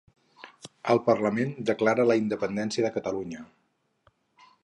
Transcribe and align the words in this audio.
El 0.93 1.01
Parlament 1.09 1.51
declara 1.71 2.07
la 2.13 2.17
independència 2.23 2.85
de 2.87 2.93
Catalunya 2.97 3.45